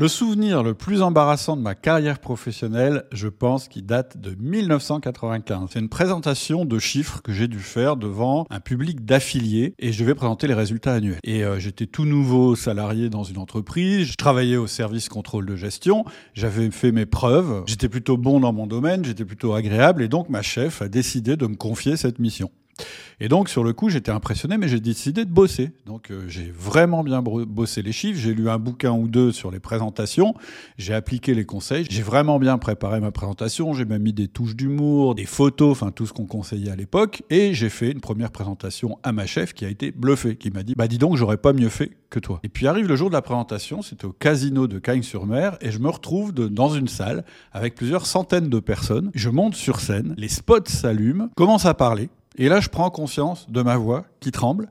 [0.00, 5.68] Le souvenir le plus embarrassant de ma carrière professionnelle, je pense qu'il date de 1995.
[5.70, 10.02] C'est une présentation de chiffres que j'ai dû faire devant un public d'affiliés et je
[10.02, 11.18] vais présenter les résultats annuels.
[11.22, 15.54] Et euh, j'étais tout nouveau salarié dans une entreprise, je travaillais au service contrôle de
[15.54, 20.08] gestion, j'avais fait mes preuves, j'étais plutôt bon dans mon domaine, j'étais plutôt agréable et
[20.08, 22.50] donc ma chef a décidé de me confier cette mission.
[23.20, 25.72] Et donc, sur le coup, j'étais impressionné, mais j'ai décidé de bosser.
[25.84, 28.18] Donc, euh, j'ai vraiment bien bossé les chiffres.
[28.18, 30.34] J'ai lu un bouquin ou deux sur les présentations.
[30.78, 31.86] J'ai appliqué les conseils.
[31.90, 33.74] J'ai vraiment bien préparé ma présentation.
[33.74, 37.22] J'ai même mis des touches d'humour, des photos, enfin, tout ce qu'on conseillait à l'époque.
[37.28, 40.62] Et j'ai fait une première présentation à ma chef qui a été bluffée, qui m'a
[40.62, 42.40] dit, bah, dis donc, j'aurais pas mieux fait que toi.
[42.42, 45.78] Et puis arrive le jour de la présentation, c'était au casino de Cagnes-sur-Mer, et je
[45.78, 49.10] me retrouve dans une salle avec plusieurs centaines de personnes.
[49.14, 52.08] Je monte sur scène, les spots s'allument, commence à parler.
[52.36, 54.68] Et là, je prends conscience de ma voix qui tremble.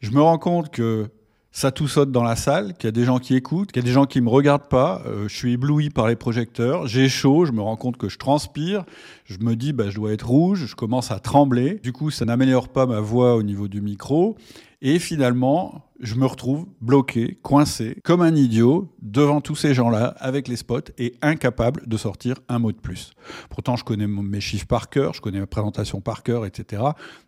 [0.00, 1.10] Je me rends compte que
[1.52, 3.84] ça tout saute dans la salle, qu'il y a des gens qui écoutent, qu'il y
[3.84, 5.02] a des gens qui me regardent pas.
[5.06, 6.86] Euh, je suis ébloui par les projecteurs.
[6.86, 7.44] J'ai chaud.
[7.44, 8.84] Je me rends compte que je transpire.
[9.24, 10.66] Je me dis, bah, je dois être rouge.
[10.66, 11.80] Je commence à trembler.
[11.82, 14.36] Du coup, ça n'améliore pas ma voix au niveau du micro.
[14.80, 20.48] Et finalement, je me retrouve bloqué, coincé, comme un idiot, devant tous ces gens-là, avec
[20.48, 23.12] les spots, et incapable de sortir un mot de plus.
[23.50, 26.82] Pourtant, je connais mes chiffres par cœur, je connais ma présentation par cœur, etc.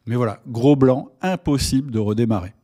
[0.07, 2.55] Mais voilà, gros blanc, impossible de redémarrer.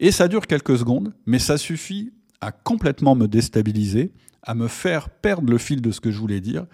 [0.00, 5.10] Et ça dure quelques secondes, mais ça suffit à complètement me déstabiliser, à me faire
[5.10, 6.66] perdre le fil de ce que je voulais dire.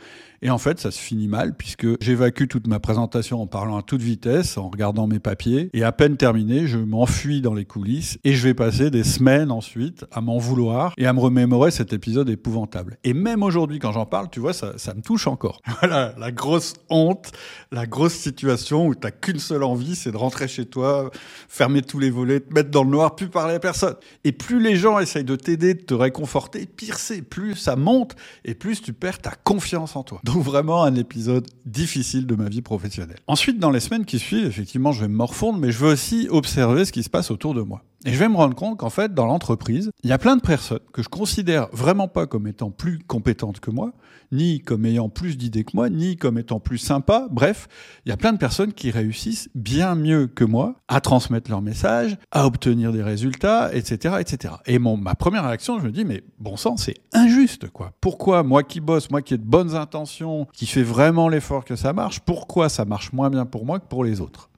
[0.45, 3.83] Et en fait, ça se finit mal puisque j'évacue toute ma présentation en parlant à
[3.83, 5.71] toute vitesse, en regardant mes papiers.
[5.73, 9.51] Et à peine terminé, je m'enfuis dans les coulisses et je vais passer des semaines
[9.51, 12.99] ensuite à m'en vouloir et à me remémorer cet épisode épouvantable.
[13.05, 15.61] Et même aujourd'hui, quand j'en parle, tu vois, ça, me touche encore.
[15.81, 17.33] Voilà, la grosse honte,
[17.73, 21.11] la grosse situation où t'as qu'une seule envie, c'est de rentrer chez toi,
[21.49, 23.97] fermer tous les volets, te mettre dans le noir, plus parler à personne.
[24.25, 28.17] Et plus les gens essayent de t'aider, de te réconforter, pire c'est, plus ça monte
[28.45, 30.21] et plus tu perds ta confiance en toi.
[30.25, 33.19] Donc vraiment un épisode difficile de ma vie professionnelle.
[33.27, 36.29] Ensuite, dans les semaines qui suivent, effectivement, je vais me morfondre, mais je veux aussi
[36.31, 37.83] observer ce qui se passe autour de moi.
[38.07, 40.43] Et je vais me rendre compte qu'en fait, dans l'entreprise, il y a plein de
[40.43, 43.93] personnes que je considère vraiment pas comme étant plus compétentes que moi,
[44.31, 47.29] ni comme ayant plus d'idées que moi, ni comme étant plus sympas.
[47.31, 47.67] Bref,
[48.05, 51.63] il y a plein de personnes qui réussissent bien mieux que moi à transmettre leur
[51.63, 54.55] message, à obtenir des résultats, etc., etc.
[54.67, 57.93] Et mon, ma première réaction, je me dis, mais bon sang, c'est injuste, quoi.
[58.03, 61.75] Pourquoi moi qui bosse, moi qui ai de bonnes intentions, qui fais vraiment l'effort que
[61.75, 64.51] ça marche, pourquoi ça marche moins bien pour moi que pour les autres?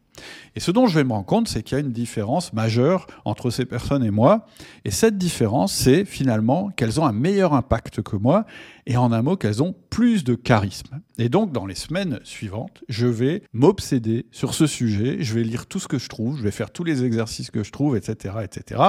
[0.55, 3.07] Et ce dont je vais me rendre compte, c'est qu'il y a une différence majeure
[3.25, 4.47] entre ces personnes et moi.
[4.85, 8.47] Et cette différence, c'est finalement qu'elles ont un meilleur impact que moi,
[8.87, 11.01] et en un mot, qu'elles ont plus de charisme.
[11.19, 15.67] Et donc, dans les semaines suivantes, je vais m'obséder sur ce sujet, je vais lire
[15.67, 18.37] tout ce que je trouve, je vais faire tous les exercices que je trouve, etc.,
[18.43, 18.83] etc.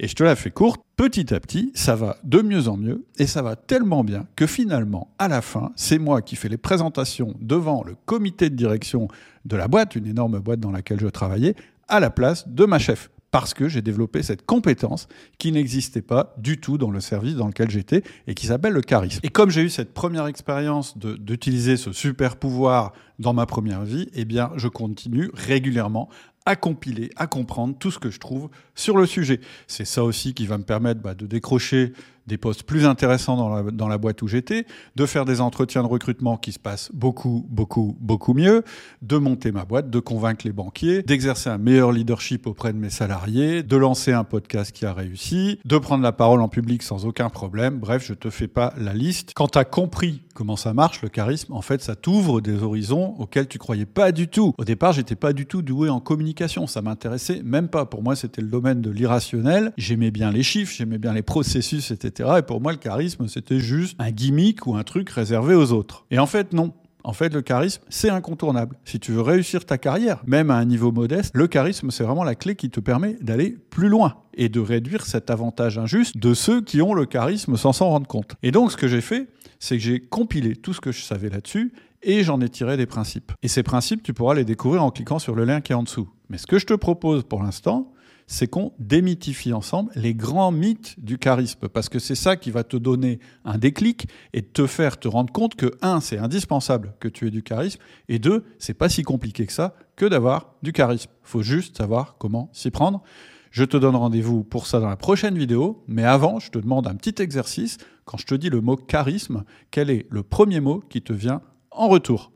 [0.00, 3.04] Et je te la fais courte, petit à petit, ça va de mieux en mieux,
[3.18, 6.56] et ça va tellement bien que finalement, à la fin, c'est moi qui fais les
[6.56, 9.08] présentations devant le comité de direction
[9.44, 11.54] de la boîte, une énorme boîte dans laquelle je travaillais,
[11.88, 15.08] à la place de ma chef parce que j'ai développé cette compétence
[15.38, 18.82] qui n'existait pas du tout dans le service dans lequel j'étais et qui s'appelle le
[18.82, 19.20] charisme.
[19.22, 24.08] Et comme j'ai eu cette première expérience d'utiliser ce super pouvoir dans ma première vie,
[24.14, 26.10] eh bien, je continue régulièrement
[26.46, 29.40] à compiler, à comprendre tout ce que je trouve sur le sujet.
[29.66, 31.92] C'est ça aussi qui va me permettre bah, de décrocher
[32.26, 34.66] des postes plus intéressants dans la, dans la boîte où j'étais,
[34.96, 38.62] de faire des entretiens de recrutement qui se passent beaucoup, beaucoup, beaucoup mieux,
[39.02, 42.90] de monter ma boîte, de convaincre les banquiers, d'exercer un meilleur leadership auprès de mes
[42.90, 47.06] salariés, de lancer un podcast qui a réussi, de prendre la parole en public sans
[47.06, 47.78] aucun problème.
[47.78, 49.32] Bref, je te fais pas la liste.
[49.34, 53.14] Quand tu as compris comment ça marche, le charisme, en fait, ça t'ouvre des horizons
[53.18, 54.54] auxquels tu croyais pas du tout.
[54.58, 56.66] Au départ, j'étais pas du tout doué en communication.
[56.66, 57.86] Ça m'intéressait même pas.
[57.86, 59.72] Pour moi, c'était le domaine de l'irrationnel.
[59.76, 61.84] J'aimais bien les chiffres, j'aimais bien les processus,
[62.20, 66.06] Et pour moi, le charisme, c'était juste un gimmick ou un truc réservé aux autres.
[66.10, 66.72] Et en fait, non.
[67.04, 68.76] En fait, le charisme, c'est incontournable.
[68.84, 72.22] Si tu veux réussir ta carrière, même à un niveau modeste, le charisme, c'est vraiment
[72.22, 76.32] la clé qui te permet d'aller plus loin et de réduire cet avantage injuste de
[76.32, 78.36] ceux qui ont le charisme sans s'en rendre compte.
[78.44, 81.28] Et donc, ce que j'ai fait, c'est que j'ai compilé tout ce que je savais
[81.28, 81.72] là-dessus
[82.02, 83.32] et j'en ai tiré des principes.
[83.42, 85.82] Et ces principes, tu pourras les découvrir en cliquant sur le lien qui est en
[85.82, 86.08] dessous.
[86.28, 87.92] Mais ce que je te propose pour l'instant,
[88.26, 92.64] c'est qu'on démythifie ensemble les grands mythes du charisme, parce que c'est ça qui va
[92.64, 97.08] te donner un déclic et te faire te rendre compte que, un, c'est indispensable que
[97.08, 100.72] tu aies du charisme, et deux, c'est pas si compliqué que ça que d'avoir du
[100.72, 101.10] charisme.
[101.22, 103.02] Faut juste savoir comment s'y prendre.
[103.50, 106.86] Je te donne rendez-vous pour ça dans la prochaine vidéo, mais avant, je te demande
[106.86, 107.76] un petit exercice.
[108.06, 111.42] Quand je te dis le mot charisme, quel est le premier mot qui te vient
[111.70, 112.30] en retour?